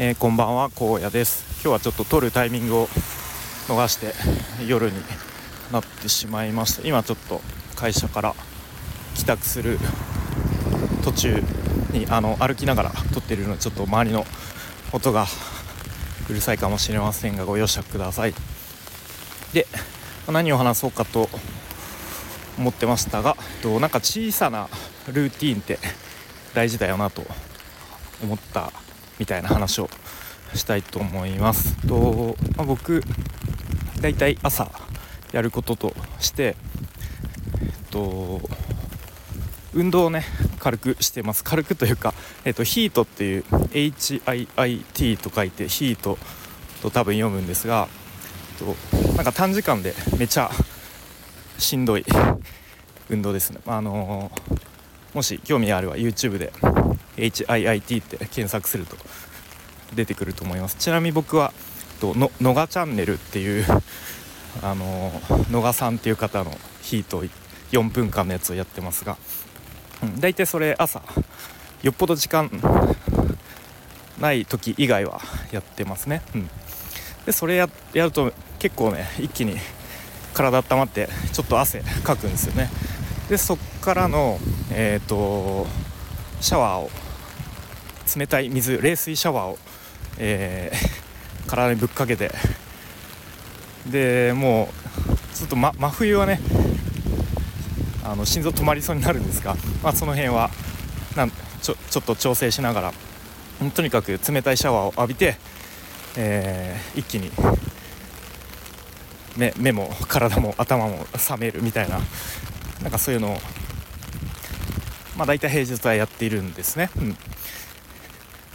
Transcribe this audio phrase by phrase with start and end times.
[0.00, 1.44] えー、こんばんは荒野です。
[1.54, 2.86] 今日はちょっと撮るタイミングを
[3.66, 4.14] 逃して
[4.64, 4.96] 夜に
[5.72, 7.40] なってしまいました今ちょっと
[7.74, 8.34] 会社から
[9.16, 9.76] 帰宅する
[11.02, 11.42] 途中
[11.90, 14.24] にあの歩きながら撮っているのでちょっと周りの
[14.92, 15.26] 音が
[16.30, 18.34] うるさいかもしれませんがご容赦ください。
[19.52, 19.66] で
[20.28, 21.28] 何を話そうかと
[22.56, 24.68] 思ってましたがとなんか小さな
[25.08, 25.80] ルーティンって
[26.54, 27.26] 大事だよなと
[28.22, 28.72] 思った
[29.18, 29.90] みたいな話を
[30.54, 31.76] したいと思います。
[31.86, 33.02] と、まあ、僕
[34.00, 34.70] だいたい朝
[35.32, 36.56] やることとして、
[37.60, 38.40] えっと、
[39.74, 40.24] 運動をね
[40.58, 41.44] 軽くしてます。
[41.44, 46.18] 軽くというか、えっと、ヒートっていう HIIT と書いてヒート
[46.82, 47.88] と多分読むんですが、
[48.60, 50.50] えっと、なんか短時間でめちゃ
[51.58, 52.04] しんどい
[53.10, 54.60] 運動ですね、あのー、
[55.14, 56.52] もし興味あるは YouTube で
[57.18, 58.96] HIIT って検索すると
[59.94, 60.76] 出てくると思います。
[60.76, 61.52] ちなみに僕は
[62.00, 63.66] とののがチャンネルっていう
[64.62, 65.12] あの
[65.50, 67.24] 野賀さんっていう方のヒート
[67.72, 69.16] 4分間のやつをやってますが、
[70.02, 71.02] うん、大体それ朝
[71.82, 72.50] よっぽど時間
[74.18, 75.20] ない時以外は
[75.52, 76.50] やってますね、うん、
[77.26, 79.56] でそれややると結構ね一気に
[80.34, 82.70] 体温まってちょっと汗かくんですよね。
[83.28, 84.38] でそっからの
[84.70, 85.66] えっ、ー、と
[86.40, 86.90] シャワーを
[88.16, 89.58] 冷たい水冷水シャワーを、
[90.18, 92.30] えー、 体にぶっかけて
[93.86, 94.68] でも
[95.06, 96.40] うちょっと、ま、真冬はね
[98.04, 100.50] あの心臓止まりそうになるんですが、まあ、その辺は
[101.16, 101.30] なん
[101.62, 102.92] ちょちょっと調整しながら
[103.74, 105.36] とにかく冷たいシャワーを浴びて、
[106.16, 107.30] えー、一気に
[109.36, 112.00] 目目も体も頭も冷めるみたいな
[112.82, 113.38] なんかそういうのを、
[115.16, 116.90] まあ、大体平日はやっているんですね。
[116.96, 117.16] うん、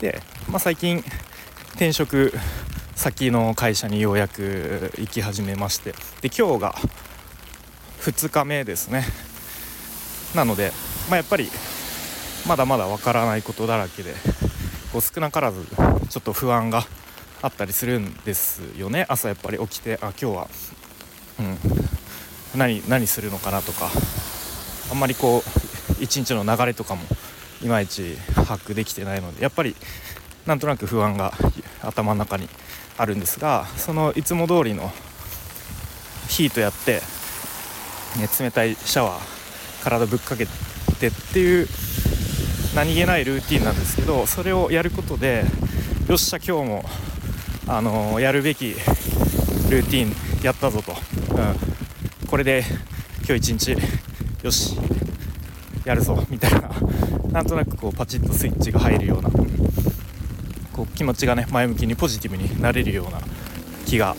[0.00, 1.02] で、まあ、最近
[1.70, 2.32] 転職
[2.94, 6.74] 先の会社にようやく行き始めましてで今日が
[8.00, 9.04] 2日目ですね。
[10.34, 10.70] なので、
[11.08, 11.50] まあ、やっぱり
[12.46, 14.14] まだまだわからないことだらけで
[14.92, 15.64] こう少なからず
[16.08, 16.84] ちょっと不安が
[17.42, 19.06] あったりするんですよね。
[19.08, 20.48] 朝やっぱり起きてあ今日は、
[21.40, 21.58] うん、
[22.58, 23.90] 何何するのかなとか
[24.90, 27.02] あんまりこう一日の流れとかも
[27.62, 29.74] いまいち把握できてないのでやっぱり
[30.46, 31.32] なんとなく不安が
[31.82, 32.48] 頭の中に
[32.98, 34.90] あるんですがそのいつも通りの
[36.28, 37.00] ヒートやって、
[38.18, 41.68] ね、冷たいシャワー体ぶっかけてっていう
[42.74, 45.44] 何気ないルーティンなんですけどそれをやることで
[46.08, 46.84] よっしゃ今日も、
[47.66, 52.64] あのー、やるべきルーティンやったぞと、うん、これで
[53.26, 53.76] 今日一日
[54.44, 54.95] よし。
[55.86, 56.68] やるぞみたいな。
[57.30, 59.30] なんとなくこうパチッとスイッチが入るような。
[60.72, 63.20] こう気持ちがね前向きにポジティブになれるような
[63.86, 64.14] 気が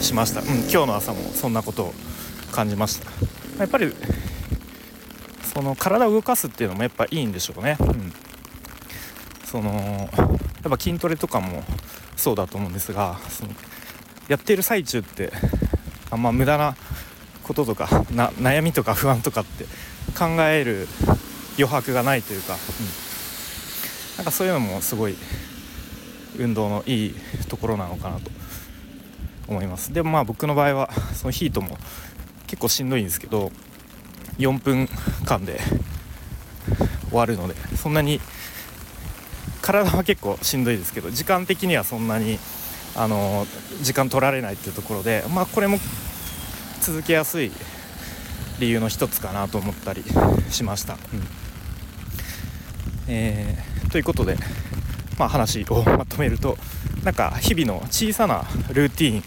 [0.00, 1.94] しました、うん、今日の朝もそんなことを
[2.52, 3.10] 感じました。
[3.58, 3.92] やっぱり
[5.54, 8.12] その体を動かすっていうのもやっぱいいんでしょうね、うん、
[9.44, 11.62] そのやっぱ筋トレとかも
[12.16, 13.52] そうだと思うんですがその
[14.28, 15.32] やっている最中って
[16.10, 16.76] あんま無駄な
[17.42, 19.66] こととか悩みとか不安とかって
[20.10, 20.88] 考える
[21.56, 25.16] 余白がないというか、うん、なんかそういうのもすごい
[26.38, 27.14] 運動のいい
[27.48, 28.30] ところなのかなと
[29.48, 29.92] 思います。
[29.92, 31.76] でもまあ僕の場合はそのヒートも
[32.46, 33.52] 結構しんどいんですけど
[34.38, 34.88] 4分
[35.24, 35.60] 間で
[37.08, 38.20] 終わるのでそんなに
[39.60, 42.38] 体は結構しんどいですけど時間的にはそんなに
[42.96, 43.46] あの
[43.82, 45.78] 時間取られないっていうところで、まあ、これも
[46.80, 47.52] 続けやすい
[48.60, 50.04] 理由の一つかなと思ったり
[50.50, 50.94] しました。
[50.94, 50.98] うん
[53.08, 54.36] えー、ということで、
[55.18, 56.56] まあ、話をまとめると
[57.02, 59.24] なんか日々の小さなルーティーンっ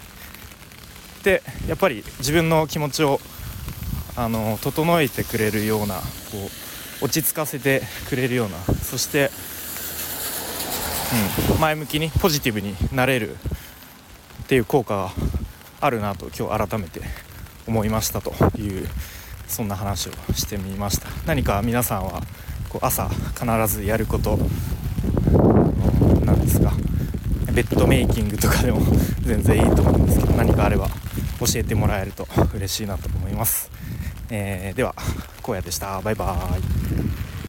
[1.22, 3.20] てやっぱり自分の気持ちを
[4.16, 6.02] あの整えてくれるようなこ
[7.02, 9.30] う落ち着かせてくれるようなそして、
[11.52, 13.36] うん、前向きにポジティブになれる
[14.44, 15.10] っていう効果が
[15.80, 17.02] あるなと今日改めて
[17.66, 18.88] 思いましたという
[19.48, 21.08] そんな話をしてみました。
[21.26, 22.22] 何か皆さんは
[22.68, 24.38] こう朝必ずやること
[26.24, 26.72] なんですが
[27.52, 28.80] ベッドメイキングとかでも
[29.22, 30.88] 全然いいと思うんですけど何かあれば
[31.40, 33.70] 教えてもらえると嬉しいなと思います、
[34.30, 34.94] えー、では
[35.46, 36.00] 荒野でした。
[36.00, 37.03] バイバーイ。